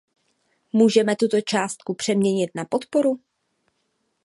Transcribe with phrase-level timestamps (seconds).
[0.73, 3.19] Můžeme tuto částku přeměnit na podporu?